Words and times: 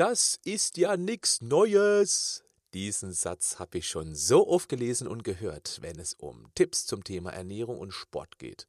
Das 0.00 0.40
ist 0.44 0.78
ja 0.78 0.96
nix 0.96 1.42
Neues. 1.42 2.42
Diesen 2.72 3.12
Satz 3.12 3.58
habe 3.58 3.76
ich 3.76 3.86
schon 3.86 4.14
so 4.14 4.48
oft 4.48 4.70
gelesen 4.70 5.06
und 5.06 5.24
gehört, 5.24 5.76
wenn 5.82 5.98
es 5.98 6.14
um 6.14 6.50
Tipps 6.54 6.86
zum 6.86 7.04
Thema 7.04 7.34
Ernährung 7.34 7.78
und 7.78 7.92
Sport 7.92 8.38
geht. 8.38 8.66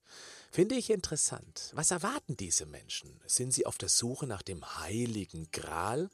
Finde 0.52 0.76
ich 0.76 0.90
interessant. 0.90 1.72
Was 1.74 1.92
erwarten 1.92 2.36
diese 2.36 2.66
Menschen? 2.66 3.18
Sind 3.28 3.54
sie 3.54 3.66
auf 3.66 3.78
der 3.78 3.88
Suche 3.88 4.28
nach 4.28 4.42
dem 4.42 4.62
heiligen 4.80 5.50
Gral? 5.54 6.10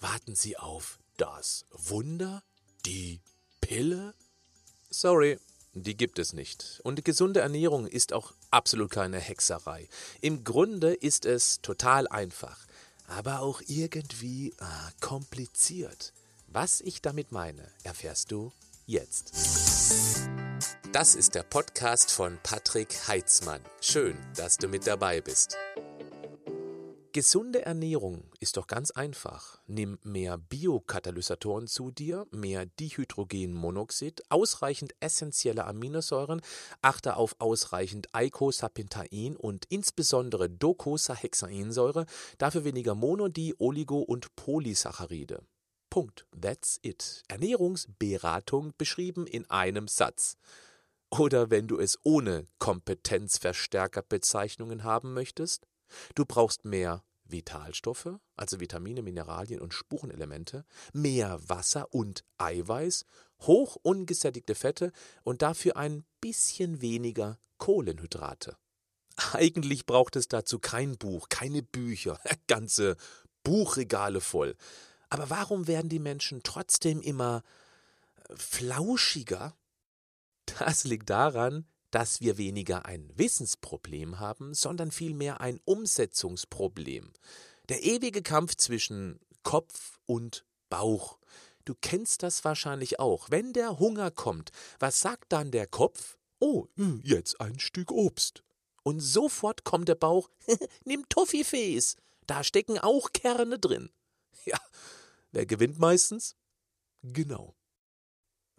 Warten 0.00 0.34
sie 0.34 0.56
auf 0.56 0.98
das 1.18 1.66
Wunder? 1.70 2.42
Die 2.86 3.20
Pille? 3.60 4.14
Sorry, 4.88 5.38
die 5.74 5.94
gibt 5.94 6.18
es 6.18 6.32
nicht. 6.32 6.80
Und 6.84 7.04
gesunde 7.04 7.40
Ernährung 7.40 7.86
ist 7.86 8.14
auch 8.14 8.32
absolut 8.50 8.92
keine 8.92 9.18
Hexerei. 9.18 9.90
Im 10.22 10.42
Grunde 10.42 10.94
ist 10.94 11.26
es 11.26 11.60
total 11.60 12.08
einfach, 12.08 12.66
aber 13.08 13.40
auch 13.40 13.60
irgendwie 13.66 14.54
ah, 14.60 14.90
kompliziert. 15.00 16.12
Was 16.46 16.80
ich 16.80 17.02
damit 17.02 17.32
meine, 17.32 17.66
erfährst 17.82 18.30
du 18.30 18.52
jetzt. 18.86 19.32
Das 20.92 21.14
ist 21.14 21.34
der 21.34 21.42
Podcast 21.42 22.10
von 22.10 22.38
Patrick 22.42 23.08
Heitzmann. 23.08 23.60
Schön, 23.80 24.16
dass 24.36 24.56
du 24.56 24.68
mit 24.68 24.86
dabei 24.86 25.20
bist. 25.20 25.56
Gesunde 27.12 27.64
Ernährung 27.64 28.24
ist 28.38 28.58
doch 28.58 28.66
ganz 28.66 28.90
einfach. 28.90 29.62
Nimm 29.66 29.98
mehr 30.02 30.36
Biokatalysatoren 30.36 31.66
zu 31.66 31.90
dir, 31.90 32.26
mehr 32.32 32.66
Dihydrogenmonoxid, 32.66 34.30
ausreichend 34.30 34.94
essentielle 35.00 35.64
Aminosäuren, 35.64 36.42
achte 36.82 37.16
auf 37.16 37.34
ausreichend 37.38 38.14
Eicosapentaen 38.14 39.36
und 39.36 39.64
insbesondere 39.70 40.50
Docosahexaensäure, 40.50 42.04
dafür 42.36 42.64
weniger 42.64 42.94
Mono-, 42.94 43.28
Di-, 43.28 43.54
Oligo- 43.58 44.02
und 44.02 44.36
Polysaccharide. 44.36 45.40
Punkt. 45.88 46.26
That's 46.38 46.78
it. 46.82 47.22
Ernährungsberatung 47.28 48.74
beschrieben 48.76 49.26
in 49.26 49.48
einem 49.48 49.88
Satz. 49.88 50.36
Oder 51.08 51.50
wenn 51.50 51.68
du 51.68 51.78
es 51.78 51.98
ohne 52.02 52.44
Kompetenzverstärkerbezeichnungen 52.58 54.84
haben 54.84 55.14
möchtest, 55.14 55.66
Du 56.14 56.24
brauchst 56.24 56.64
mehr 56.64 57.02
Vitalstoffe, 57.28 58.18
also 58.36 58.60
Vitamine, 58.60 59.02
Mineralien 59.02 59.60
und 59.60 59.74
Spurenelemente, 59.74 60.64
mehr 60.92 61.38
Wasser 61.48 61.92
und 61.92 62.24
Eiweiß, 62.38 63.04
hoch 63.40 63.76
ungesättigte 63.82 64.54
Fette 64.54 64.92
und 65.22 65.42
dafür 65.42 65.76
ein 65.76 66.04
bisschen 66.20 66.80
weniger 66.80 67.38
Kohlenhydrate. 67.58 68.56
Eigentlich 69.32 69.86
braucht 69.86 70.16
es 70.16 70.28
dazu 70.28 70.58
kein 70.58 70.96
Buch, 70.96 71.28
keine 71.28 71.62
Bücher, 71.62 72.20
ganze 72.46 72.96
Buchregale 73.42 74.20
voll. 74.20 74.56
Aber 75.10 75.30
warum 75.30 75.66
werden 75.66 75.88
die 75.88 75.98
Menschen 75.98 76.42
trotzdem 76.42 77.00
immer 77.00 77.42
flauschiger? 78.34 79.56
Das 80.58 80.84
liegt 80.84 81.10
daran, 81.10 81.66
dass 81.90 82.20
wir 82.20 82.38
weniger 82.38 82.86
ein 82.86 83.10
Wissensproblem 83.16 84.18
haben, 84.18 84.54
sondern 84.54 84.90
vielmehr 84.90 85.40
ein 85.40 85.60
Umsetzungsproblem. 85.64 87.12
Der 87.68 87.82
ewige 87.82 88.22
Kampf 88.22 88.56
zwischen 88.56 89.20
Kopf 89.42 89.98
und 90.06 90.44
Bauch. 90.68 91.18
Du 91.64 91.74
kennst 91.74 92.22
das 92.22 92.44
wahrscheinlich 92.44 92.98
auch. 92.98 93.30
Wenn 93.30 93.52
der 93.52 93.78
Hunger 93.78 94.10
kommt, 94.10 94.50
was 94.78 95.00
sagt 95.00 95.32
dann 95.32 95.50
der 95.50 95.66
Kopf? 95.66 96.16
Oh, 96.38 96.66
hm, 96.76 97.00
jetzt 97.04 97.40
ein 97.40 97.58
Stück 97.58 97.90
Obst. 97.90 98.42
Und 98.82 99.00
sofort 99.00 99.64
kommt 99.64 99.88
der 99.88 99.96
Bauch, 99.96 100.30
nimm 100.84 101.08
Toffifees, 101.08 101.96
da 102.26 102.44
stecken 102.44 102.78
auch 102.78 103.12
Kerne 103.12 103.58
drin. 103.58 103.90
Ja, 104.44 104.58
wer 105.32 105.46
gewinnt 105.46 105.78
meistens? 105.78 106.36
Genau, 107.02 107.54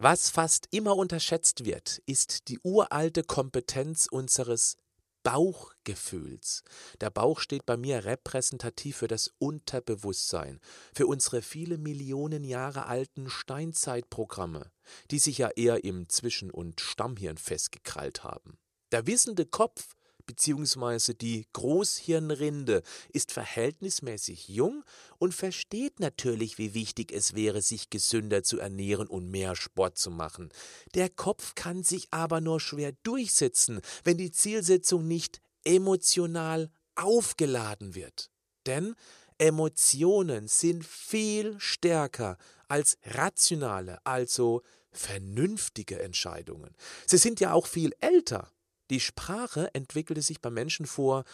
was 0.02 0.30
fast 0.30 0.66
immer 0.70 0.96
unterschätzt 0.96 1.66
wird, 1.66 2.00
ist 2.06 2.48
die 2.48 2.58
uralte 2.62 3.22
Kompetenz 3.22 4.06
unseres 4.10 4.78
Bauchgefühls. 5.22 6.62
Der 7.02 7.10
Bauch 7.10 7.38
steht 7.38 7.66
bei 7.66 7.76
mir 7.76 8.06
repräsentativ 8.06 8.96
für 8.96 9.08
das 9.08 9.30
Unterbewusstsein, 9.38 10.58
für 10.94 11.06
unsere 11.06 11.42
viele 11.42 11.76
Millionen 11.76 12.44
Jahre 12.44 12.86
alten 12.86 13.28
Steinzeitprogramme, 13.28 14.72
die 15.10 15.18
sich 15.18 15.36
ja 15.36 15.48
eher 15.48 15.84
im 15.84 16.08
Zwischen- 16.08 16.50
und 16.50 16.80
Stammhirn 16.80 17.36
festgekrallt 17.36 18.24
haben. 18.24 18.58
Der 18.92 19.06
wissende 19.06 19.44
Kopf 19.44 19.96
bzw. 20.30 21.14
die 21.14 21.46
Großhirnrinde 21.52 22.82
ist 23.12 23.32
verhältnismäßig 23.32 24.48
jung 24.48 24.84
und 25.18 25.34
versteht 25.34 26.00
natürlich, 26.00 26.58
wie 26.58 26.74
wichtig 26.74 27.12
es 27.12 27.34
wäre, 27.34 27.62
sich 27.62 27.90
gesünder 27.90 28.42
zu 28.42 28.58
ernähren 28.58 29.08
und 29.08 29.30
mehr 29.30 29.56
Sport 29.56 29.98
zu 29.98 30.10
machen. 30.10 30.50
Der 30.94 31.08
Kopf 31.08 31.54
kann 31.54 31.82
sich 31.82 32.08
aber 32.10 32.40
nur 32.40 32.60
schwer 32.60 32.92
durchsetzen, 33.02 33.80
wenn 34.04 34.16
die 34.16 34.30
Zielsetzung 34.30 35.06
nicht 35.06 35.40
emotional 35.64 36.70
aufgeladen 36.94 37.94
wird. 37.94 38.30
Denn 38.66 38.94
Emotionen 39.38 40.48
sind 40.48 40.84
viel 40.84 41.58
stärker 41.58 42.36
als 42.68 42.98
rationale, 43.04 43.98
also 44.04 44.62
vernünftige 44.92 46.00
Entscheidungen. 46.00 46.74
Sie 47.06 47.16
sind 47.16 47.40
ja 47.40 47.52
auch 47.52 47.66
viel 47.66 47.92
älter. 48.00 48.50
Die 48.90 49.00
Sprache 49.00 49.72
entwickelte 49.72 50.20
sich 50.20 50.40
beim 50.40 50.54
Menschen 50.54 50.84
vor 50.84 51.24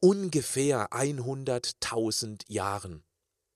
ungefähr 0.00 0.92
100.000 0.92 2.44
Jahren. 2.48 3.04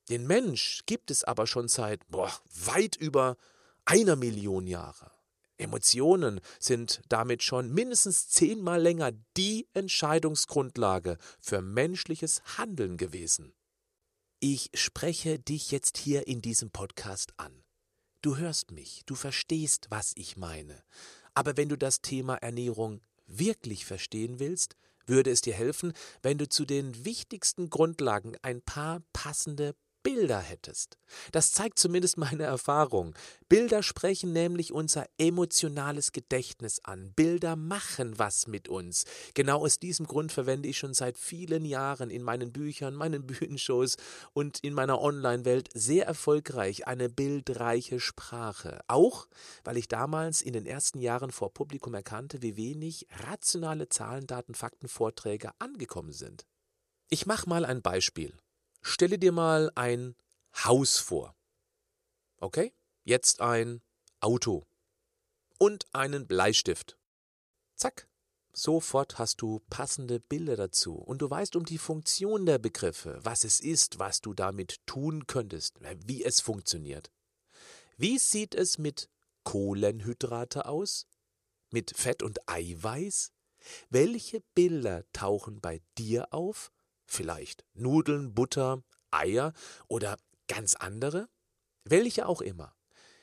Den 0.08 0.26
Mensch 0.26 0.82
gibt 0.86 1.12
es 1.12 1.22
aber 1.22 1.46
schon 1.46 1.68
seit 1.68 2.06
boah, 2.08 2.32
weit 2.52 2.96
über 2.96 3.36
einer 3.84 4.16
Million 4.16 4.66
Jahre. 4.66 5.12
Emotionen 5.58 6.40
sind 6.58 7.02
damit 7.08 7.42
schon 7.42 7.72
mindestens 7.72 8.28
zehnmal 8.28 8.80
länger 8.82 9.12
die 9.36 9.68
Entscheidungsgrundlage 9.74 11.18
für 11.40 11.60
menschliches 11.60 12.42
Handeln 12.56 12.96
gewesen. 12.96 13.52
Ich 14.40 14.70
spreche 14.74 15.38
dich 15.38 15.70
jetzt 15.70 15.98
hier 15.98 16.26
in 16.26 16.40
diesem 16.40 16.70
Podcast 16.70 17.34
an. 17.36 17.62
Du 18.22 18.38
hörst 18.38 18.70
mich, 18.70 19.02
du 19.06 19.14
verstehst, 19.14 19.86
was 19.90 20.12
ich 20.16 20.36
meine. 20.36 20.82
Aber 21.34 21.56
wenn 21.56 21.68
du 21.68 21.76
das 21.76 22.00
Thema 22.00 22.36
Ernährung 22.36 23.02
wirklich 23.38 23.84
verstehen 23.84 24.38
willst, 24.38 24.76
würde 25.06 25.30
es 25.30 25.40
dir 25.40 25.54
helfen, 25.54 25.92
wenn 26.22 26.38
du 26.38 26.48
zu 26.48 26.64
den 26.64 27.04
wichtigsten 27.04 27.70
Grundlagen 27.70 28.36
ein 28.42 28.62
paar 28.62 29.02
passende 29.12 29.74
Bilder 30.02 30.38
hättest. 30.40 30.98
Das 31.32 31.52
zeigt 31.52 31.78
zumindest 31.78 32.16
meine 32.16 32.44
Erfahrung. 32.44 33.14
Bilder 33.48 33.82
sprechen 33.82 34.32
nämlich 34.32 34.72
unser 34.72 35.06
emotionales 35.18 36.12
Gedächtnis 36.12 36.80
an. 36.84 37.12
Bilder 37.12 37.56
machen 37.56 38.18
was 38.18 38.46
mit 38.46 38.68
uns. 38.68 39.04
Genau 39.34 39.64
aus 39.64 39.78
diesem 39.78 40.06
Grund 40.06 40.32
verwende 40.32 40.68
ich 40.68 40.78
schon 40.78 40.94
seit 40.94 41.18
vielen 41.18 41.64
Jahren 41.64 42.10
in 42.10 42.22
meinen 42.22 42.52
Büchern, 42.52 42.94
meinen 42.94 43.26
Bühnenshows 43.26 43.96
und 44.32 44.60
in 44.60 44.72
meiner 44.72 45.00
Online-Welt 45.00 45.68
sehr 45.74 46.06
erfolgreich 46.06 46.86
eine 46.86 47.08
bildreiche 47.08 48.00
Sprache. 48.00 48.80
Auch, 48.88 49.26
weil 49.64 49.76
ich 49.76 49.88
damals 49.88 50.40
in 50.40 50.54
den 50.54 50.66
ersten 50.66 51.00
Jahren 51.00 51.30
vor 51.30 51.52
Publikum 51.52 51.94
erkannte, 51.94 52.40
wie 52.42 52.56
wenig 52.56 53.06
rationale 53.26 53.88
Zahlen, 53.88 54.26
Daten, 54.26 54.54
Fakten, 54.54 54.88
Vorträge 54.88 55.50
angekommen 55.58 56.12
sind. 56.12 56.46
Ich 57.10 57.26
mache 57.26 57.48
mal 57.48 57.64
ein 57.64 57.82
Beispiel. 57.82 58.32
Stelle 58.82 59.18
dir 59.18 59.32
mal 59.32 59.70
ein 59.74 60.16
Haus 60.64 60.98
vor. 60.98 61.34
Okay? 62.38 62.72
Jetzt 63.04 63.40
ein 63.40 63.82
Auto. 64.20 64.66
Und 65.58 65.86
einen 65.92 66.26
Bleistift. 66.26 66.96
Zack. 67.76 68.08
Sofort 68.52 69.18
hast 69.18 69.42
du 69.42 69.60
passende 69.70 70.18
Bilder 70.18 70.56
dazu 70.56 70.96
und 70.96 71.22
du 71.22 71.30
weißt 71.30 71.54
um 71.54 71.64
die 71.64 71.78
Funktion 71.78 72.46
der 72.46 72.58
Begriffe, 72.58 73.20
was 73.22 73.44
es 73.44 73.60
ist, 73.60 74.00
was 74.00 74.20
du 74.20 74.34
damit 74.34 74.84
tun 74.86 75.28
könntest, 75.28 75.78
wie 76.04 76.24
es 76.24 76.40
funktioniert. 76.40 77.12
Wie 77.96 78.18
sieht 78.18 78.56
es 78.56 78.76
mit 78.76 79.08
Kohlenhydrate 79.44 80.66
aus? 80.66 81.06
Mit 81.70 81.96
Fett 81.96 82.24
und 82.24 82.40
Eiweiß? 82.48 83.32
Welche 83.88 84.40
Bilder 84.54 85.04
tauchen 85.12 85.60
bei 85.60 85.80
dir 85.96 86.34
auf? 86.34 86.72
Vielleicht 87.12 87.64
Nudeln, 87.74 88.34
Butter, 88.34 88.84
Eier 89.10 89.52
oder 89.88 90.16
ganz 90.46 90.76
andere? 90.76 91.28
Welche 91.82 92.28
auch 92.28 92.40
immer. 92.40 92.72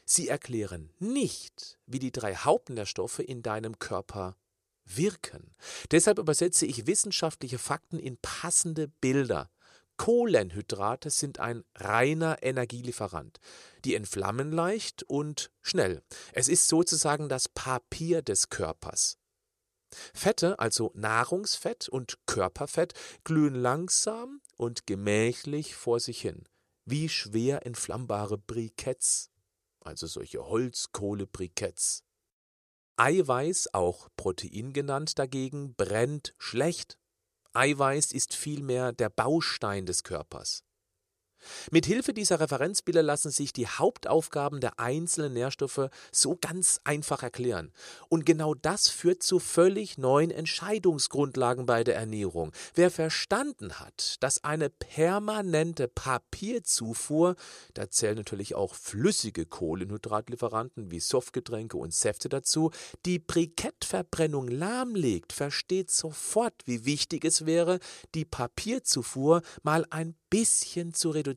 Sie 0.03 0.27
erklären 0.27 0.91
nicht, 0.99 1.79
wie 1.85 1.99
die 1.99 2.11
drei 2.11 2.35
Hauptnährstoffe 2.35 3.19
in 3.19 3.43
deinem 3.43 3.79
Körper 3.79 4.35
wirken. 4.83 5.55
Deshalb 5.91 6.19
übersetze 6.19 6.65
ich 6.65 6.85
wissenschaftliche 6.85 7.59
Fakten 7.59 7.97
in 7.97 8.17
passende 8.17 8.89
Bilder. 8.89 9.49
Kohlenhydrate 9.95 11.09
sind 11.09 11.39
ein 11.39 11.63
reiner 11.75 12.43
Energielieferant. 12.43 13.39
Die 13.85 13.95
entflammen 13.95 14.51
leicht 14.51 15.03
und 15.03 15.49
schnell. 15.61 16.03
Es 16.33 16.49
ist 16.49 16.67
sozusagen 16.67 17.29
das 17.29 17.47
Papier 17.47 18.21
des 18.21 18.49
Körpers. 18.49 19.17
Fette, 20.13 20.59
also 20.59 20.91
Nahrungsfett 20.95 21.89
und 21.89 22.17
Körperfett, 22.25 22.93
glühen 23.23 23.55
langsam 23.55 24.41
und 24.55 24.85
gemächlich 24.87 25.75
vor 25.75 25.99
sich 25.99 26.21
hin. 26.21 26.43
wie 26.89 27.09
schwer 27.09 27.65
entflammbare 27.65 28.37
Briketts, 28.37 29.29
also 29.81 30.07
solche 30.07 30.47
Holzkohle-Briketts. 30.47 32.03
Eiweiß, 32.95 33.73
auch 33.73 34.07
Protein 34.15 34.73
genannt, 34.73 35.19
dagegen 35.19 35.75
brennt 35.75 36.33
schlecht. 36.39 36.97
Eiweiß 37.53 38.13
ist 38.13 38.33
vielmehr 38.33 38.93
der 38.93 39.09
Baustein 39.09 39.85
des 39.85 40.03
Körpers. 40.03 40.63
Mit 41.71 41.85
Hilfe 41.85 42.13
dieser 42.13 42.39
Referenzbilder 42.39 43.03
lassen 43.03 43.31
sich 43.31 43.53
die 43.53 43.67
Hauptaufgaben 43.67 44.59
der 44.59 44.79
einzelnen 44.79 45.33
Nährstoffe 45.33 45.89
so 46.11 46.37
ganz 46.39 46.79
einfach 46.83 47.23
erklären. 47.23 47.71
Und 48.09 48.25
genau 48.25 48.53
das 48.53 48.87
führt 48.89 49.23
zu 49.23 49.39
völlig 49.39 49.97
neuen 49.97 50.31
Entscheidungsgrundlagen 50.31 51.65
bei 51.65 51.83
der 51.83 51.95
Ernährung. 51.95 52.51
Wer 52.75 52.91
verstanden 52.91 53.79
hat, 53.79 54.17
dass 54.21 54.43
eine 54.43 54.69
permanente 54.69 55.87
Papierzufuhr, 55.87 57.35
da 57.73 57.89
zählen 57.89 58.17
natürlich 58.17 58.55
auch 58.55 58.73
flüssige 58.73 59.45
Kohlenhydratlieferanten 59.45 60.91
wie 60.91 60.99
Softgetränke 60.99 61.77
und 61.77 61.93
Säfte 61.93 62.29
dazu, 62.29 62.71
die 63.05 63.19
Brikettverbrennung 63.19 64.47
lahmlegt, 64.47 65.33
versteht 65.33 65.91
sofort, 65.91 66.53
wie 66.65 66.85
wichtig 66.85 67.25
es 67.25 67.45
wäre, 67.45 67.79
die 68.15 68.25
Papierzufuhr 68.25 69.41
mal 69.63 69.85
ein 69.89 70.15
bisschen 70.29 70.93
zu 70.93 71.09
reduzieren. 71.09 71.36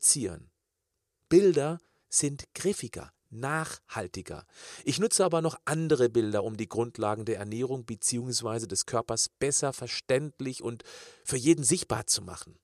Bilder 1.28 1.80
sind 2.08 2.44
griffiger, 2.54 3.12
nachhaltiger. 3.30 4.46
Ich 4.84 4.98
nutze 4.98 5.24
aber 5.24 5.42
noch 5.42 5.58
andere 5.64 6.08
Bilder, 6.08 6.42
um 6.44 6.56
die 6.56 6.68
Grundlagen 6.68 7.24
der 7.24 7.38
Ernährung 7.38 7.84
bzw. 7.84 8.66
des 8.66 8.86
Körpers 8.86 9.28
besser 9.28 9.72
verständlich 9.72 10.62
und 10.62 10.82
für 11.24 11.36
jeden 11.36 11.64
sichtbar 11.64 12.06
zu 12.06 12.22
machen. 12.22 12.58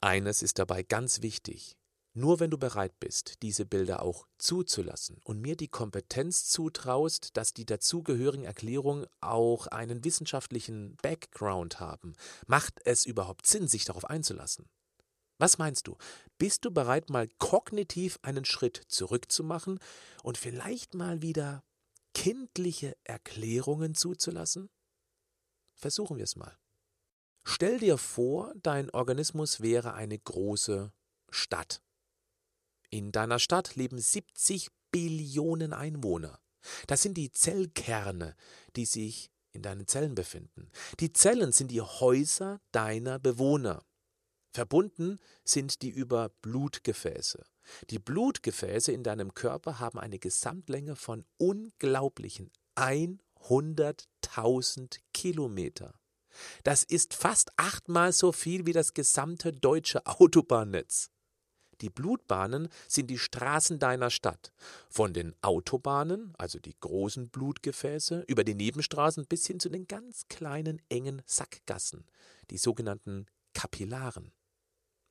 Eines 0.00 0.42
ist 0.42 0.58
dabei 0.58 0.82
ganz 0.82 1.22
wichtig. 1.22 1.76
Nur 2.12 2.40
wenn 2.40 2.50
du 2.50 2.56
bereit 2.56 2.98
bist, 2.98 3.42
diese 3.42 3.66
Bilder 3.66 4.00
auch 4.00 4.26
zuzulassen 4.38 5.18
und 5.22 5.42
mir 5.42 5.54
die 5.54 5.68
Kompetenz 5.68 6.48
zutraust, 6.48 7.36
dass 7.36 7.52
die 7.52 7.66
dazugehörigen 7.66 8.44
Erklärungen 8.44 9.06
auch 9.20 9.66
einen 9.66 10.02
wissenschaftlichen 10.02 10.96
Background 11.02 11.78
haben, 11.78 12.14
macht 12.46 12.80
es 12.86 13.04
überhaupt 13.04 13.46
Sinn, 13.46 13.68
sich 13.68 13.84
darauf 13.84 14.06
einzulassen. 14.06 14.66
Was 15.38 15.58
meinst 15.58 15.86
du? 15.86 15.96
Bist 16.38 16.64
du 16.64 16.70
bereit, 16.70 17.10
mal 17.10 17.28
kognitiv 17.38 18.18
einen 18.22 18.44
Schritt 18.44 18.82
zurückzumachen 18.88 19.78
und 20.22 20.38
vielleicht 20.38 20.94
mal 20.94 21.22
wieder 21.22 21.62
kindliche 22.14 22.96
Erklärungen 23.04 23.94
zuzulassen? 23.94 24.70
Versuchen 25.74 26.16
wir 26.16 26.24
es 26.24 26.36
mal. 26.36 26.56
Stell 27.44 27.78
dir 27.78 27.96
vor, 27.96 28.52
dein 28.62 28.90
Organismus 28.90 29.60
wäre 29.60 29.94
eine 29.94 30.18
große 30.18 30.92
Stadt. 31.30 31.82
In 32.90 33.12
deiner 33.12 33.38
Stadt 33.38 33.76
leben 33.76 33.98
70 33.98 34.70
Billionen 34.90 35.72
Einwohner. 35.72 36.40
Das 36.86 37.02
sind 37.02 37.14
die 37.14 37.30
Zellkerne, 37.30 38.34
die 38.74 38.86
sich 38.86 39.30
in 39.52 39.62
deinen 39.62 39.86
Zellen 39.86 40.14
befinden. 40.14 40.70
Die 40.98 41.12
Zellen 41.12 41.52
sind 41.52 41.70
die 41.70 41.80
Häuser 41.80 42.60
deiner 42.72 43.18
Bewohner. 43.18 43.85
Verbunden 44.56 45.20
sind 45.44 45.82
die 45.82 45.90
über 45.90 46.30
Blutgefäße. 46.40 47.44
Die 47.90 47.98
Blutgefäße 47.98 48.90
in 48.90 49.02
deinem 49.02 49.34
Körper 49.34 49.80
haben 49.80 49.98
eine 49.98 50.18
Gesamtlänge 50.18 50.96
von 50.96 51.26
unglaublichen 51.36 52.50
100.000 52.74 55.00
Kilometer. 55.12 56.00
Das 56.64 56.84
ist 56.84 57.12
fast 57.12 57.50
achtmal 57.58 58.14
so 58.14 58.32
viel 58.32 58.64
wie 58.64 58.72
das 58.72 58.94
gesamte 58.94 59.52
deutsche 59.52 60.06
Autobahnnetz. 60.06 61.10
Die 61.82 61.90
Blutbahnen 61.90 62.70
sind 62.88 63.08
die 63.08 63.18
Straßen 63.18 63.78
deiner 63.78 64.08
Stadt. 64.08 64.54
Von 64.88 65.12
den 65.12 65.34
Autobahnen, 65.42 66.32
also 66.38 66.58
die 66.58 66.80
großen 66.80 67.28
Blutgefäße, 67.28 68.24
über 68.26 68.42
die 68.42 68.54
Nebenstraßen 68.54 69.26
bis 69.26 69.46
hin 69.46 69.60
zu 69.60 69.68
den 69.68 69.86
ganz 69.86 70.28
kleinen 70.28 70.80
engen 70.88 71.20
Sackgassen, 71.26 72.06
die 72.48 72.56
sogenannten 72.56 73.26
Kapillaren. 73.52 74.32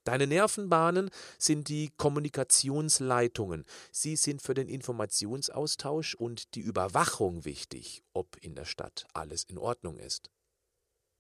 Deine 0.06 0.28
Nervenbahnen 0.28 1.10
sind 1.40 1.68
die 1.68 1.92
Kommunikationsleitungen. 1.98 3.66
Sie 3.92 4.16
sind 4.16 4.42
für 4.42 4.54
den 4.54 4.68
Informationsaustausch 4.68 6.14
und 6.14 6.54
die 6.54 6.62
Überwachung 6.62 7.44
wichtig, 7.44 8.04
ob 8.14 8.38
in 8.38 8.54
der 8.54 8.66
Stadt 8.66 9.08
alles 9.14 9.44
in 9.44 9.58
Ordnung 9.58 9.98
ist. 9.98 10.30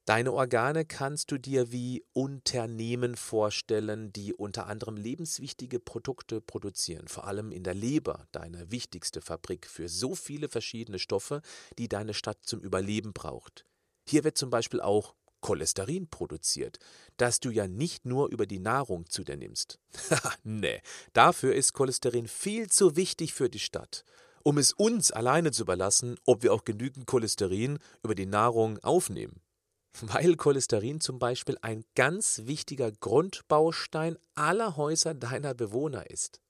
Deine 0.05 0.33
Organe 0.33 0.85
kannst 0.85 1.31
du 1.31 1.39
dir 1.39 1.71
wie 1.71 2.05
Unternehmen 2.13 3.15
vorstellen, 3.15 4.13
die 4.13 4.35
unter 4.35 4.67
anderem 4.67 4.97
lebenswichtige 4.97 5.79
Produkte 5.79 6.41
produzieren, 6.41 7.07
vor 7.07 7.25
allem 7.25 7.51
in 7.51 7.63
der 7.63 7.73
Leber, 7.73 8.27
deine 8.31 8.69
wichtigste 8.69 9.19
Fabrik 9.19 9.65
für 9.65 9.89
so 9.89 10.13
viele 10.13 10.47
verschiedene 10.47 10.99
Stoffe, 10.99 11.41
die 11.79 11.89
deine 11.89 12.13
Stadt 12.13 12.37
zum 12.43 12.59
Überleben 12.59 13.13
braucht. 13.13 13.65
Hier 14.07 14.23
wird 14.23 14.37
zum 14.37 14.51
Beispiel 14.51 14.79
auch 14.79 15.15
Cholesterin 15.45 16.07
produziert, 16.07 16.79
das 17.17 17.39
du 17.39 17.51
ja 17.51 17.67
nicht 17.67 18.03
nur 18.03 18.29
über 18.29 18.47
die 18.47 18.57
Nahrung 18.57 19.07
zu 19.07 19.23
dir 19.23 19.37
nimmst. 19.37 19.77
nee, 20.43 20.81
dafür 21.13 21.53
ist 21.53 21.73
Cholesterin 21.73 22.27
viel 22.27 22.67
zu 22.71 22.95
wichtig 22.95 23.35
für 23.35 23.47
die 23.47 23.59
Stadt, 23.59 24.05
um 24.41 24.57
es 24.57 24.73
uns 24.73 25.11
alleine 25.11 25.51
zu 25.51 25.61
überlassen, 25.61 26.17
ob 26.25 26.41
wir 26.41 26.51
auch 26.51 26.65
genügend 26.65 27.05
Cholesterin 27.05 27.77
über 28.01 28.15
die 28.15 28.25
Nahrung 28.25 28.79
aufnehmen. 28.79 29.39
Weil 30.01 30.35
Cholesterin 30.35 30.99
zum 30.99 31.19
Beispiel 31.19 31.59
ein 31.61 31.85
ganz 31.93 32.41
wichtiger 32.45 32.91
Grundbaustein 32.91 34.17
aller 34.33 34.77
Häuser 34.77 35.13
deiner 35.13 35.53
Bewohner 35.53 36.09
ist. 36.09 36.41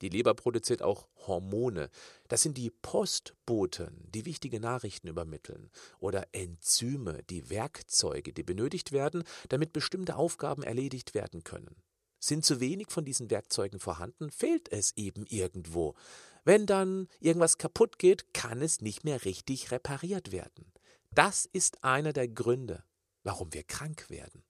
Die 0.00 0.08
Leber 0.08 0.34
produziert 0.34 0.82
auch 0.82 1.08
Hormone. 1.26 1.90
Das 2.28 2.42
sind 2.42 2.56
die 2.56 2.70
Postboten, 2.70 4.06
die 4.14 4.24
wichtige 4.24 4.60
Nachrichten 4.60 5.08
übermitteln. 5.08 5.70
Oder 5.98 6.26
Enzyme, 6.32 7.22
die 7.28 7.50
Werkzeuge, 7.50 8.32
die 8.32 8.42
benötigt 8.42 8.92
werden, 8.92 9.24
damit 9.48 9.72
bestimmte 9.72 10.16
Aufgaben 10.16 10.62
erledigt 10.62 11.14
werden 11.14 11.44
können. 11.44 11.76
Sind 12.18 12.44
zu 12.44 12.60
wenig 12.60 12.90
von 12.90 13.04
diesen 13.04 13.30
Werkzeugen 13.30 13.80
vorhanden, 13.80 14.30
fehlt 14.30 14.70
es 14.70 14.96
eben 14.96 15.24
irgendwo. 15.26 15.94
Wenn 16.44 16.66
dann 16.66 17.08
irgendwas 17.18 17.58
kaputt 17.58 17.98
geht, 17.98 18.34
kann 18.34 18.62
es 18.62 18.80
nicht 18.80 19.04
mehr 19.04 19.24
richtig 19.24 19.70
repariert 19.70 20.32
werden. 20.32 20.72
Das 21.12 21.44
ist 21.44 21.82
einer 21.82 22.12
der 22.12 22.28
Gründe, 22.28 22.84
warum 23.22 23.52
wir 23.52 23.64
krank 23.64 24.08
werden. 24.10 24.44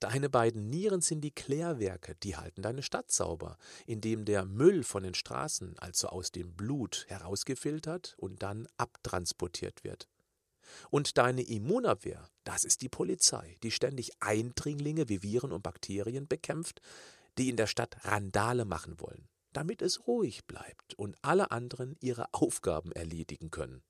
Deine 0.00 0.28
beiden 0.28 0.68
Nieren 0.68 1.00
sind 1.00 1.22
die 1.22 1.30
Klärwerke, 1.30 2.16
die 2.16 2.36
halten 2.36 2.60
deine 2.60 2.82
Stadt 2.82 3.10
sauber, 3.10 3.56
indem 3.86 4.26
der 4.26 4.44
Müll 4.44 4.84
von 4.84 5.02
den 5.02 5.14
Straßen, 5.14 5.78
also 5.78 6.08
aus 6.08 6.32
dem 6.32 6.54
Blut, 6.54 7.06
herausgefiltert 7.08 8.14
und 8.18 8.42
dann 8.42 8.68
abtransportiert 8.76 9.84
wird. 9.84 10.06
Und 10.90 11.16
deine 11.16 11.42
Immunabwehr, 11.42 12.28
das 12.44 12.64
ist 12.64 12.82
die 12.82 12.90
Polizei, 12.90 13.56
die 13.62 13.70
ständig 13.70 14.10
Eindringlinge 14.20 15.08
wie 15.08 15.22
Viren 15.22 15.52
und 15.52 15.62
Bakterien 15.62 16.28
bekämpft, 16.28 16.82
die 17.38 17.48
in 17.48 17.56
der 17.56 17.66
Stadt 17.66 17.96
Randale 18.04 18.66
machen 18.66 19.00
wollen, 19.00 19.28
damit 19.52 19.80
es 19.80 20.06
ruhig 20.06 20.44
bleibt 20.46 20.94
und 20.94 21.16
alle 21.22 21.50
anderen 21.52 21.96
ihre 22.00 22.26
Aufgaben 22.34 22.92
erledigen 22.92 23.50
können. 23.50 23.82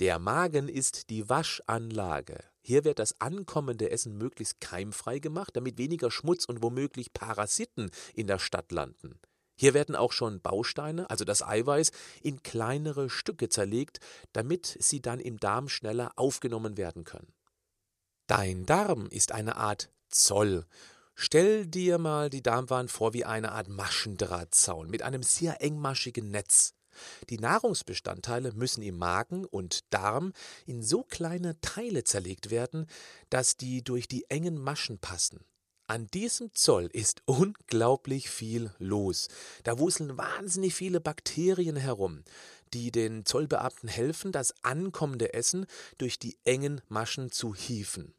Der 0.00 0.18
Magen 0.18 0.68
ist 0.68 1.08
die 1.10 1.28
Waschanlage. 1.28 2.42
Hier 2.60 2.84
wird 2.84 2.98
das 2.98 3.20
ankommende 3.20 3.90
Essen 3.90 4.18
möglichst 4.18 4.60
keimfrei 4.60 5.20
gemacht, 5.20 5.54
damit 5.54 5.78
weniger 5.78 6.10
Schmutz 6.10 6.46
und 6.46 6.62
womöglich 6.62 7.12
Parasiten 7.12 7.90
in 8.12 8.26
der 8.26 8.40
Stadt 8.40 8.72
landen. 8.72 9.20
Hier 9.56 9.72
werden 9.72 9.94
auch 9.94 10.10
schon 10.10 10.40
Bausteine, 10.40 11.08
also 11.10 11.24
das 11.24 11.42
Eiweiß, 11.42 11.92
in 12.22 12.42
kleinere 12.42 13.08
Stücke 13.08 13.48
zerlegt, 13.48 14.00
damit 14.32 14.76
sie 14.80 15.00
dann 15.00 15.20
im 15.20 15.38
Darm 15.38 15.68
schneller 15.68 16.10
aufgenommen 16.16 16.76
werden 16.76 17.04
können. 17.04 17.32
Dein 18.26 18.66
Darm 18.66 19.06
ist 19.06 19.30
eine 19.30 19.56
Art 19.56 19.92
Zoll. 20.08 20.66
Stell 21.14 21.66
dir 21.66 21.98
mal 21.98 22.30
die 22.30 22.42
Darmwand 22.42 22.90
vor 22.90 23.12
wie 23.12 23.24
eine 23.24 23.52
Art 23.52 23.68
Maschendrahtzaun 23.68 24.90
mit 24.90 25.02
einem 25.02 25.22
sehr 25.22 25.62
engmaschigen 25.62 26.32
Netz. 26.32 26.74
Die 27.30 27.38
Nahrungsbestandteile 27.38 28.52
müssen 28.52 28.82
im 28.82 28.98
Magen 28.98 29.44
und 29.44 29.80
Darm 29.92 30.32
in 30.66 30.82
so 30.82 31.02
kleine 31.02 31.60
Teile 31.60 32.04
zerlegt 32.04 32.50
werden, 32.50 32.86
dass 33.30 33.56
die 33.56 33.82
durch 33.82 34.08
die 34.08 34.28
engen 34.30 34.58
Maschen 34.58 34.98
passen. 34.98 35.44
An 35.86 36.06
diesem 36.14 36.52
Zoll 36.54 36.86
ist 36.92 37.22
unglaublich 37.26 38.30
viel 38.30 38.70
los. 38.78 39.28
Da 39.64 39.78
wuseln 39.78 40.16
wahnsinnig 40.16 40.74
viele 40.74 41.00
Bakterien 41.00 41.76
herum, 41.76 42.24
die 42.72 42.90
den 42.90 43.26
Zollbeamten 43.26 43.88
helfen, 43.88 44.32
das 44.32 44.54
ankommende 44.62 45.34
Essen 45.34 45.66
durch 45.98 46.18
die 46.18 46.38
engen 46.44 46.80
Maschen 46.88 47.30
zu 47.30 47.54
hieven. 47.54 48.14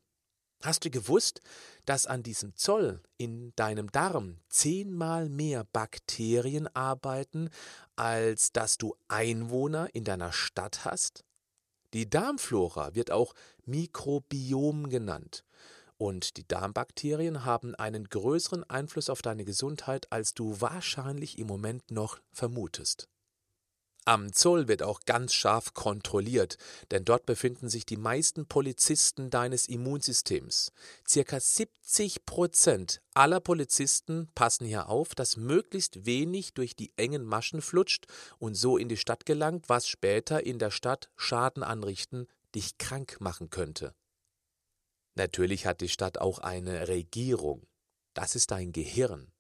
Hast 0.66 0.84
du 0.84 0.90
gewusst, 0.90 1.42
dass 1.86 2.08
an 2.08 2.24
diesem 2.24 2.56
Zoll 2.56 3.00
in 3.18 3.54
deinem 3.56 3.92
Darm 3.92 4.40
zehnmal 4.50 5.30
mehr 5.30 5.64
Bakterien 5.64 6.68
arbeiten, 6.76 7.52
als 7.96 8.52
dass 8.52 8.80
du 8.80 8.96
Einwohner 9.08 9.94
in 9.94 10.06
deiner 10.06 10.32
Stadt 10.32 10.84
hast? 10.84 11.24
Die 11.94 12.10
Darmflora 12.10 12.96
wird 12.96 13.12
auch 13.12 13.36
Mikrobiom 13.66 14.90
genannt. 14.90 15.46
Und 16.00 16.36
die 16.36 16.48
Darmbakterien 16.48 17.46
haben 17.46 17.76
einen 17.76 18.06
größeren 18.06 18.68
Einfluss 18.68 19.12
auf 19.12 19.22
deine 19.22 19.46
Gesundheit, 19.46 20.12
als 20.12 20.34
du 20.34 20.62
wahrscheinlich 20.62 21.38
im 21.38 21.46
Moment 21.46 21.92
noch 21.92 22.20
vermutest. 22.32 23.08
Am 24.08 24.32
Zoll 24.32 24.68
wird 24.68 24.84
auch 24.84 25.00
ganz 25.08 25.34
scharf 25.34 25.74
kontrolliert, 25.74 26.60
denn 26.92 27.06
dort 27.06 27.26
befinden 27.26 27.70
sich 27.70 27.88
die 27.88 27.98
meisten 27.98 28.46
Polizisten 28.46 29.32
deines 29.32 29.68
Immunsystems. 29.68 30.72
Circa 31.08 31.40
70 31.40 32.24
Prozent 32.24 33.02
aller 33.16 33.40
Polizisten 33.40 34.30
passen 34.36 34.68
hier 34.68 34.90
auf, 34.90 35.16
dass 35.16 35.38
möglichst 35.38 36.06
wenig 36.06 36.54
durch 36.54 36.76
die 36.76 36.94
engen 36.98 37.26
Maschen 37.26 37.64
flutscht 37.64 38.06
und 38.38 38.54
so 38.54 38.78
in 38.78 38.90
die 38.90 38.98
Stadt 38.98 39.26
gelangt, 39.26 39.70
was 39.70 39.88
später 39.88 40.46
in 40.46 40.60
der 40.60 40.70
Stadt 40.70 41.10
Schaden 41.16 41.64
anrichten, 41.64 42.28
dich 42.54 42.78
krank 42.78 43.18
machen 43.20 43.50
könnte. 43.50 43.96
Natürlich 45.16 45.66
hat 45.66 45.82
die 45.82 45.90
Stadt 45.90 46.20
auch 46.20 46.38
eine 46.38 46.88
Regierung. 46.90 47.66
Das 48.14 48.36
ist 48.36 48.52
dein 48.52 48.72
Gehirn. 48.72 49.32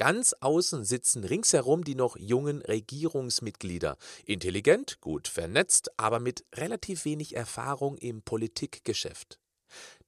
Ganz 0.00 0.32
außen 0.40 0.82
sitzen 0.82 1.24
ringsherum 1.24 1.84
die 1.84 1.94
noch 1.94 2.16
jungen 2.16 2.62
Regierungsmitglieder, 2.62 3.98
intelligent, 4.24 4.98
gut 5.02 5.28
vernetzt, 5.28 5.90
aber 5.98 6.20
mit 6.20 6.46
relativ 6.54 7.04
wenig 7.04 7.36
Erfahrung 7.36 7.98
im 7.98 8.22
Politikgeschäft. 8.22 9.38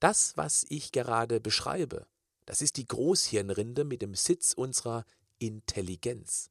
Das, 0.00 0.34
was 0.38 0.64
ich 0.70 0.92
gerade 0.92 1.42
beschreibe, 1.42 2.06
das 2.46 2.62
ist 2.62 2.78
die 2.78 2.86
Großhirnrinde 2.86 3.84
mit 3.84 4.00
dem 4.00 4.14
Sitz 4.14 4.54
unserer 4.54 5.04
Intelligenz. 5.38 6.48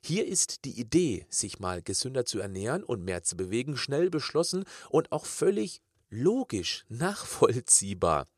Hier 0.00 0.24
ist 0.24 0.64
die 0.64 0.78
Idee, 0.78 1.26
sich 1.28 1.58
mal 1.58 1.82
gesünder 1.82 2.24
zu 2.24 2.38
ernähren 2.38 2.84
und 2.84 3.02
mehr 3.02 3.24
zu 3.24 3.36
bewegen, 3.36 3.76
schnell 3.76 4.10
beschlossen 4.10 4.64
und 4.90 5.10
auch 5.10 5.26
völlig 5.26 5.82
logisch, 6.10 6.84
nachvollziehbar. 6.88 8.28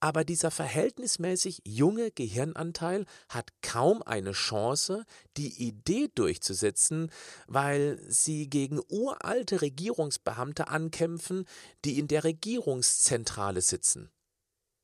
Aber 0.00 0.24
dieser 0.24 0.50
verhältnismäßig 0.50 1.62
junge 1.64 2.10
Gehirnanteil 2.10 3.06
hat 3.28 3.50
kaum 3.62 4.02
eine 4.02 4.32
Chance, 4.32 5.04
die 5.36 5.66
Idee 5.66 6.08
durchzusetzen, 6.14 7.10
weil 7.46 7.98
sie 8.08 8.48
gegen 8.48 8.80
uralte 8.88 9.62
Regierungsbeamte 9.62 10.68
ankämpfen, 10.68 11.46
die 11.84 11.98
in 11.98 12.08
der 12.08 12.24
Regierungszentrale 12.24 13.60
sitzen. 13.60 14.10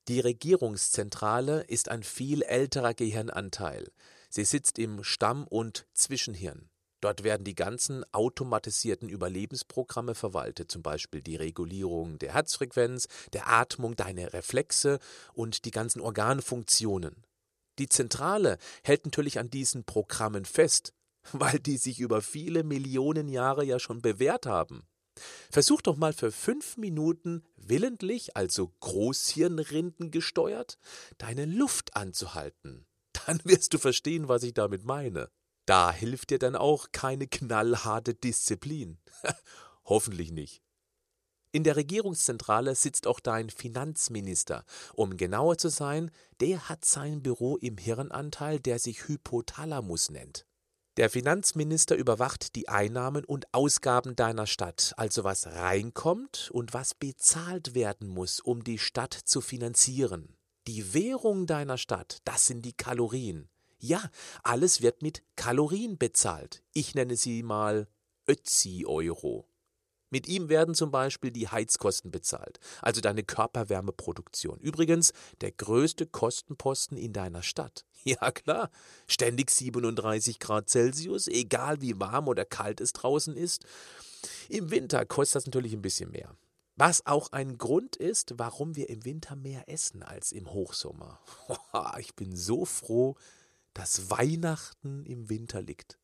Die 0.07 0.19
Regierungszentrale 0.19 1.61
ist 1.63 1.89
ein 1.89 2.01
viel 2.01 2.41
älterer 2.41 2.95
Gehirnanteil. 2.95 3.91
Sie 4.29 4.45
sitzt 4.45 4.79
im 4.79 5.03
Stamm- 5.03 5.47
und 5.47 5.85
Zwischenhirn. 5.93 6.69
Dort 7.01 7.23
werden 7.23 7.43
die 7.43 7.55
ganzen 7.55 8.03
automatisierten 8.13 9.09
Überlebensprogramme 9.09 10.15
verwaltet, 10.15 10.69
zum 10.71 10.81
Beispiel 10.81 11.21
die 11.21 11.37
Regulierung 11.37 12.19
der 12.19 12.33
Herzfrequenz, 12.33 13.07
der 13.33 13.47
Atmung, 13.47 13.95
deine 13.95 14.33
Reflexe 14.33 14.99
und 15.33 15.65
die 15.65 15.71
ganzen 15.71 16.01
Organfunktionen. 16.01 17.23
Die 17.79 17.87
Zentrale 17.87 18.57
hält 18.83 19.05
natürlich 19.05 19.39
an 19.39 19.49
diesen 19.49 19.85
Programmen 19.85 20.43
fest, 20.43 20.93
weil 21.31 21.59
die 21.59 21.77
sich 21.77 21.99
über 21.99 22.21
viele 22.21 22.63
Millionen 22.63 23.29
Jahre 23.29 23.63
ja 23.63 23.79
schon 23.79 24.01
bewährt 24.01 24.45
haben. 24.45 24.83
Versuch 25.49 25.81
doch 25.81 25.97
mal 25.97 26.13
für 26.13 26.31
fünf 26.31 26.77
Minuten 26.77 27.43
willentlich, 27.55 28.37
also 28.37 28.71
Großhirnrinden 28.79 30.11
gesteuert, 30.11 30.77
deine 31.17 31.45
Luft 31.45 31.95
anzuhalten. 31.95 32.85
Dann 33.25 33.39
wirst 33.43 33.73
du 33.73 33.77
verstehen, 33.77 34.27
was 34.27 34.43
ich 34.43 34.53
damit 34.53 34.83
meine. 34.83 35.29
Da 35.69 35.91
hilft 35.91 36.31
dir 36.31 36.39
dann 36.39 36.55
auch 36.55 36.87
keine 36.91 37.27
knallharte 37.27 38.15
Disziplin. 38.15 38.97
Hoffentlich 39.85 40.31
nicht. 40.31 40.63
In 41.51 41.63
der 41.63 41.75
Regierungszentrale 41.75 42.73
sitzt 42.73 43.05
auch 43.05 43.19
dein 43.19 43.51
Finanzminister. 43.51 44.65
Um 44.95 45.15
genauer 45.15 45.59
zu 45.59 45.69
sein, 45.69 46.09
der 46.39 46.69
hat 46.69 46.85
sein 46.85 47.21
Büro 47.21 47.55
im 47.57 47.77
Hirnanteil, 47.77 48.59
der 48.59 48.79
sich 48.79 49.07
Hypothalamus 49.07 50.09
nennt. 50.09 50.47
Der 50.97 51.11
Finanzminister 51.11 51.95
überwacht 51.95 52.55
die 52.55 52.67
Einnahmen 52.67 53.23
und 53.23 53.45
Ausgaben 53.53 54.15
deiner 54.15 54.47
Stadt, 54.47 54.95
also 54.97 55.23
was 55.23 55.45
reinkommt 55.45 56.49
und 56.51 56.73
was 56.73 56.95
bezahlt 56.95 57.75
werden 57.75 58.07
muss, 58.07 58.39
um 58.39 58.63
die 58.63 58.79
Stadt 58.79 59.13
zu 59.13 59.39
finanzieren. 59.39 60.35
Die 60.65 60.95
Währung 60.95 61.45
deiner 61.45 61.77
Stadt, 61.77 62.17
das 62.23 62.47
sind 62.47 62.63
die 62.63 62.73
Kalorien. 62.73 63.51
Ja, 63.79 64.03
alles 64.43 64.81
wird 64.81 65.01
mit 65.01 65.23
Kalorien 65.37 65.97
bezahlt. 65.97 66.63
Ich 66.73 66.95
nenne 66.95 67.15
sie 67.15 67.43
mal 67.43 67.87
Ötzi-Euro. 68.27 69.47
Mit 70.09 70.27
ihm 70.27 70.49
werden 70.49 70.75
zum 70.75 70.91
Beispiel 70.91 71.31
die 71.31 71.47
Heizkosten 71.47 72.11
bezahlt, 72.11 72.59
also 72.81 72.99
deine 72.99 73.23
Körperwärmeproduktion. 73.23 74.59
Übrigens 74.59 75.13
der 75.41 75.51
größte 75.51 76.07
Kostenposten 76.07 76.97
in 76.97 77.13
deiner 77.13 77.43
Stadt. 77.43 77.85
Ja 78.05 78.31
klar, 78.31 78.69
ständig 79.07 79.51
37 79.51 80.39
Grad 80.39 80.69
Celsius, 80.69 81.27
egal 81.27 81.81
wie 81.81 81.99
warm 81.99 82.29
oder 82.29 82.45
kalt 82.45 82.79
es 82.79 82.93
draußen 82.93 83.35
ist. 83.35 83.65
Im 84.47 84.71
Winter 84.71 85.05
kostet 85.05 85.35
das 85.35 85.45
natürlich 85.47 85.73
ein 85.73 85.81
bisschen 85.81 86.11
mehr. 86.11 86.33
Was 86.77 87.05
auch 87.05 87.33
ein 87.33 87.57
Grund 87.57 87.97
ist, 87.97 88.35
warum 88.37 88.77
wir 88.77 88.87
im 88.87 89.03
Winter 89.03 89.35
mehr 89.35 89.67
essen 89.67 90.01
als 90.01 90.31
im 90.31 90.53
Hochsommer. 90.53 91.19
Ich 91.99 92.15
bin 92.15 92.37
so 92.37 92.63
froh, 92.63 93.17
dass 93.73 94.09
Weihnachten 94.09 95.05
im 95.05 95.29
Winter 95.29 95.61
liegt. 95.61 95.99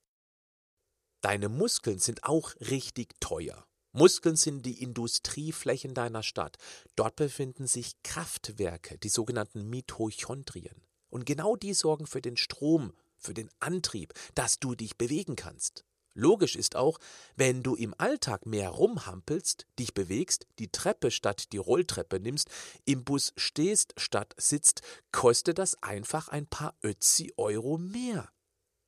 Deine 1.22 1.50
Muskeln 1.50 2.00
sind 2.00 2.24
auch 2.24 2.54
richtig 2.60 3.20
teuer. 3.20 3.66
Muskeln 3.94 4.36
sind 4.36 4.66
die 4.66 4.84
Industrieflächen 4.84 5.94
deiner 5.94 6.22
Stadt. 6.22 6.58
Dort 6.96 7.16
befinden 7.16 7.66
sich 7.66 7.94
Kraftwerke, 8.04 8.98
die 8.98 9.10
sogenannten 9.10 9.70
Mitochondrien. 9.70 10.84
Und 11.10 11.26
genau 11.26 11.56
die 11.56 11.74
sorgen 11.74 12.06
für 12.06 12.22
den 12.22 12.36
Strom, 12.36 12.94
für 13.18 13.34
den 13.34 13.50
Antrieb, 13.60 14.14
dass 14.36 14.60
du 14.60 14.76
dich 14.76 14.98
bewegen 14.98 15.36
kannst. 15.36 15.86
Logisch 16.18 16.56
ist 16.56 16.78
auch, 16.78 16.98
wenn 17.36 17.62
du 17.62 17.76
im 17.76 17.94
Alltag 17.98 18.46
mehr 18.46 18.70
rumhampelst, 18.70 19.68
dich 19.78 19.94
bewegst, 19.94 20.48
die 20.60 20.72
Treppe 20.72 21.12
statt 21.12 21.52
die 21.52 21.58
Rolltreppe 21.58 22.22
nimmst, 22.22 22.50
im 22.86 23.04
Bus 23.04 23.34
stehst 23.36 23.94
statt 23.98 24.34
sitzt, 24.38 24.82
kostet 25.12 25.60
das 25.60 25.82
einfach 25.84 26.30
ein 26.30 26.48
paar 26.48 26.74
Ötzi 26.82 27.34
Euro 27.36 27.78
mehr. 27.78 28.30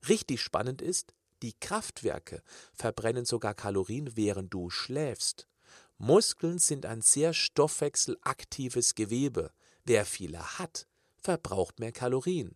Richtig 0.08 0.42
spannend 0.42 0.82
ist, 0.82 1.14
die 1.42 1.54
Kraftwerke 1.60 2.42
verbrennen 2.74 3.26
sogar 3.26 3.54
Kalorien, 3.54 4.16
während 4.16 4.54
du 4.54 4.70
schläfst. 4.70 5.50
Muskeln 5.98 6.60
sind 6.60 6.86
ein 6.86 7.02
sehr 7.02 7.34
stoffwechselaktives 7.34 8.96
Gewebe. 8.96 9.52
Wer 9.84 10.06
viele 10.06 10.58
hat, 10.58 10.88
verbraucht 11.18 11.80
mehr 11.80 11.92
Kalorien. 11.92 12.56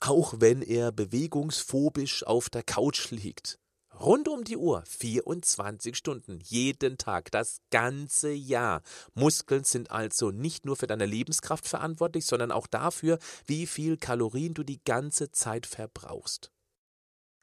Auch 0.00 0.34
wenn 0.38 0.60
er 0.60 0.90
bewegungsphobisch 0.90 2.24
auf 2.24 2.50
der 2.50 2.64
Couch 2.64 3.10
liegt. 3.10 3.60
Rund 4.00 4.28
um 4.28 4.44
die 4.44 4.56
Uhr, 4.56 4.84
24 4.86 5.96
Stunden, 5.96 6.38
jeden 6.44 6.98
Tag, 6.98 7.32
das 7.32 7.60
ganze 7.70 8.30
Jahr. 8.30 8.82
Muskeln 9.14 9.64
sind 9.64 9.90
also 9.90 10.30
nicht 10.30 10.64
nur 10.64 10.76
für 10.76 10.86
deine 10.86 11.06
Lebenskraft 11.06 11.66
verantwortlich, 11.66 12.24
sondern 12.24 12.52
auch 12.52 12.68
dafür, 12.68 13.18
wie 13.46 13.66
viel 13.66 13.96
Kalorien 13.96 14.54
du 14.54 14.62
die 14.62 14.80
ganze 14.84 15.32
Zeit 15.32 15.66
verbrauchst. 15.66 16.52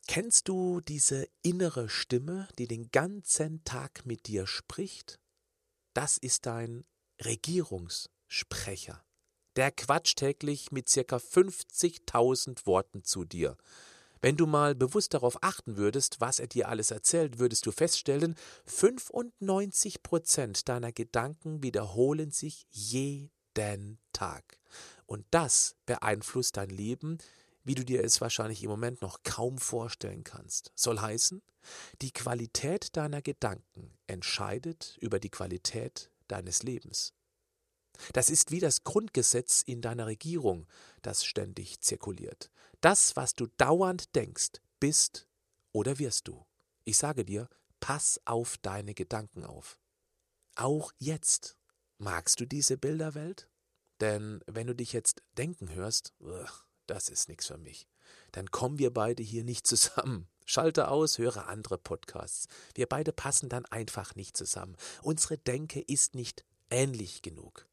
Kennst 0.07 0.47
du 0.47 0.79
diese 0.79 1.27
innere 1.41 1.89
Stimme, 1.89 2.47
die 2.57 2.67
den 2.67 2.89
ganzen 2.89 3.63
Tag 3.65 4.05
mit 4.05 4.27
dir 4.27 4.47
spricht? 4.47 5.19
Das 5.93 6.17
ist 6.17 6.45
dein 6.45 6.85
Regierungssprecher. 7.21 9.03
Der 9.57 9.71
quatscht 9.71 10.19
täglich 10.19 10.71
mit 10.71 10.87
circa 10.87 11.17
50.000 11.17 12.65
Worten 12.65 13.03
zu 13.03 13.25
dir. 13.25 13.57
Wenn 14.21 14.37
du 14.37 14.45
mal 14.47 14.75
bewusst 14.75 15.13
darauf 15.13 15.41
achten 15.43 15.77
würdest, 15.77 16.21
was 16.21 16.39
er 16.39 16.47
dir 16.47 16.69
alles 16.69 16.91
erzählt, 16.91 17.39
würdest 17.39 17.65
du 17.65 17.71
feststellen, 17.71 18.35
95 18.65 20.03
Prozent 20.03 20.67
deiner 20.69 20.91
Gedanken 20.91 21.63
wiederholen 21.63 22.31
sich 22.31 22.65
jeden 22.71 23.99
Tag. 24.13 24.59
Und 25.05 25.25
das 25.31 25.75
beeinflusst 25.85 26.57
dein 26.57 26.69
Leben, 26.69 27.19
wie 27.63 27.75
du 27.75 27.83
dir 27.83 28.03
es 28.03 28.21
wahrscheinlich 28.21 28.63
im 28.63 28.69
Moment 28.69 29.01
noch 29.01 29.23
kaum 29.23 29.57
vorstellen 29.57 30.23
kannst. 30.23 30.71
Soll 30.75 30.99
heißen, 30.99 31.41
die 32.01 32.11
Qualität 32.11 32.95
deiner 32.95 33.21
Gedanken 33.21 33.97
entscheidet 34.07 34.97
über 35.01 35.19
die 35.19 35.31
Qualität 35.31 36.11
deines 36.27 36.63
Lebens. 36.63 37.13
Das 38.13 38.29
ist 38.29 38.51
wie 38.51 38.59
das 38.59 38.83
Grundgesetz 38.83 39.61
in 39.61 39.81
deiner 39.81 40.07
Regierung, 40.07 40.67
das 41.01 41.25
ständig 41.25 41.81
zirkuliert. 41.81 42.51
Das, 42.81 43.15
was 43.15 43.33
du 43.33 43.47
dauernd 43.57 44.15
denkst, 44.15 44.61
bist 44.79 45.27
oder 45.71 45.99
wirst 45.99 46.27
du. 46.27 46.45
Ich 46.83 46.97
sage 46.97 47.25
dir, 47.25 47.49
pass 47.79 48.19
auf 48.25 48.57
deine 48.59 48.93
Gedanken 48.93 49.43
auf. 49.43 49.79
Auch 50.55 50.91
jetzt. 50.97 51.57
Magst 51.97 52.39
du 52.39 52.45
diese 52.45 52.77
Bilderwelt? 52.77 53.49
Denn 54.01 54.41
wenn 54.47 54.67
du 54.67 54.75
dich 54.75 54.93
jetzt 54.93 55.21
denken 55.37 55.73
hörst, 55.73 56.13
das 56.87 57.09
ist 57.09 57.29
nichts 57.29 57.47
für 57.47 57.57
mich, 57.57 57.87
dann 58.31 58.51
kommen 58.51 58.77
wir 58.77 58.93
beide 58.93 59.23
hier 59.23 59.43
nicht 59.43 59.65
zusammen. 59.67 60.27
Schalte 60.45 60.89
aus, 60.89 61.17
höre 61.17 61.47
andere 61.47 61.77
Podcasts. 61.77 62.47
Wir 62.75 62.85
beide 62.85 63.11
passen 63.13 63.49
dann 63.49 63.65
einfach 63.65 64.15
nicht 64.15 64.37
zusammen. 64.37 64.75
Unsere 65.01 65.37
Denke 65.37 65.81
ist 65.81 66.13
nicht 66.13 66.45
ähnlich 66.69 67.21
genug. 67.21 67.67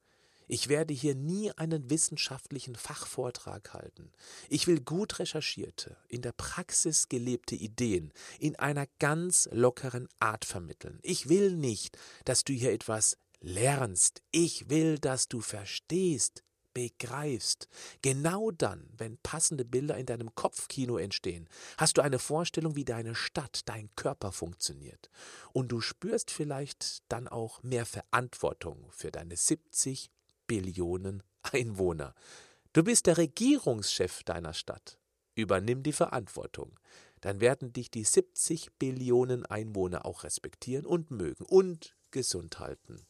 Ich 0.53 0.69
werde 0.69 0.93
hier 0.93 1.15
nie 1.15 1.51
einen 1.53 1.89
wissenschaftlichen 1.89 2.75
Fachvortrag 2.75 3.73
halten. 3.73 4.13
Ich 4.51 4.67
will 4.67 4.83
gut 4.83 5.19
recherchierte, 5.19 5.97
in 6.09 6.21
der 6.21 6.33
Praxis 6.33 7.09
gelebte 7.09 7.55
Ideen 7.55 8.13
in 8.39 8.57
einer 8.57 8.87
ganz 8.99 9.49
lockeren 9.51 10.11
Art 10.21 10.45
vermitteln. 10.45 10.99
Ich 11.01 11.31
will 11.31 11.57
nicht, 11.57 11.97
dass 12.27 12.45
du 12.45 12.53
hier 12.53 12.71
etwas 12.71 13.17
lernst. 13.41 14.21
Ich 14.31 14.69
will, 14.69 14.99
dass 14.99 15.27
du 15.27 15.41
verstehst, 15.41 16.45
begreifst. 16.75 17.67
Genau 18.03 18.51
dann, 18.51 18.91
wenn 18.95 19.17
passende 19.23 19.65
Bilder 19.65 19.97
in 19.97 20.05
deinem 20.05 20.35
Kopfkino 20.35 20.99
entstehen, 20.99 21.49
hast 21.79 21.97
du 21.97 22.03
eine 22.03 22.19
Vorstellung, 22.19 22.77
wie 22.77 22.85
deine 22.85 23.15
Stadt, 23.15 23.63
dein 23.65 23.89
Körper 23.97 24.33
funktioniert. 24.33 25.09
Und 25.55 25.73
du 25.73 25.81
spürst 25.81 26.31
vielleicht 26.31 27.05
dann 27.09 27.27
auch 27.27 27.63
mehr 27.63 27.87
Verantwortung 27.87 28.91
für 28.91 29.11
deine 29.11 29.39
70 29.39 30.11
Billionen 30.53 31.23
Einwohner. 31.51 32.15
Du 32.75 32.85
bist 32.85 33.07
der 33.07 33.17
Regierungschef 33.17 34.23
deiner 34.23 34.53
Stadt. 34.53 34.99
Übernimm 35.35 35.83
die 35.83 35.95
Verantwortung. 35.95 36.79
Dann 37.23 37.41
werden 37.41 37.73
dich 37.73 37.91
die 37.91 38.05
70 38.05 38.71
Billionen 38.79 39.47
Einwohner 39.47 40.05
auch 40.05 40.25
respektieren 40.25 40.85
und 40.85 41.11
mögen 41.11 41.47
und 41.47 41.97
gesund 42.11 42.59
halten. 42.59 43.01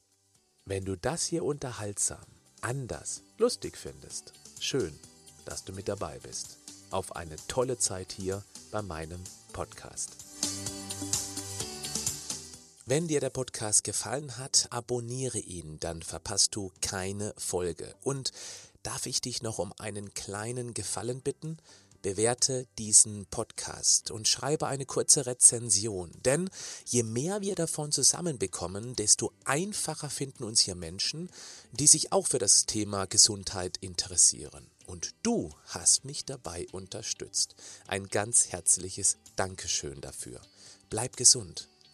Wenn 0.67 0.85
du 0.85 0.97
das 0.97 1.27
hier 1.27 1.43
unterhaltsam 1.45 2.25
anders, 2.61 3.25
lustig 3.39 3.77
findest. 3.77 4.35
Schön, 4.61 4.97
dass 5.45 5.65
du 5.65 5.73
mit 5.73 5.89
dabei 5.89 6.21
bist. 6.21 6.59
Auf 6.93 7.17
eine 7.17 7.35
tolle 7.49 7.77
Zeit 7.77 8.13
hier 8.13 8.45
bei 8.71 8.83
meinem 8.83 9.21
Podcast. 9.53 10.15
Wenn 12.85 13.07
dir 13.07 13.21
der 13.21 13.31
Podcast 13.31 13.85
gefallen 13.85 14.39
hat, 14.39 14.67
abonniere 14.71 15.39
ihn, 15.39 15.79
dann 15.79 16.03
verpasst 16.03 16.57
du 16.57 16.73
keine 16.81 17.33
Folge. 17.39 17.95
Und 18.03 18.33
darf 18.83 19.07
ich 19.07 19.21
dich 19.21 19.41
noch 19.41 19.61
um 19.61 19.73
einen 19.79 20.15
kleinen 20.15 20.75
Gefallen 20.75 21.21
bitten? 21.21 21.59
bewerte 22.03 22.67
diesen 22.79 23.27
Podcast 23.27 24.11
und 24.11 24.27
schreibe 24.27 24.67
eine 24.67 24.85
kurze 24.85 25.25
Rezension. 25.25 26.11
Denn 26.25 26.51
je 26.85 27.05
mehr 27.05 27.41
wir 27.41 27.55
davon 27.55 27.93
zusammenbekommen, 27.93 28.97
desto 28.97 29.33
einfacher 29.45 30.11
finden 30.11 30.43
uns 30.43 30.61
hier 30.61 30.75
Menschen, 30.75 31.31
die 31.71 31.87
sich 31.87 32.12
auch 32.12 32.27
für 32.27 32.41
das 32.41 32.67
Thema 32.67 33.07
Gesundheit 33.07 33.77
interessieren. 33.77 34.67
Und 34.87 35.15
du 35.23 35.55
hast 35.67 36.05
mich 36.05 36.25
dabei 36.25 36.67
unterstützt. 36.73 37.55
Ein 37.87 38.09
ganz 38.09 38.49
herzliches 38.49 39.19
Dankeschön 39.37 40.01
dafür. 40.01 40.41
Bleib 40.91 41.17
gesund, 41.17 41.69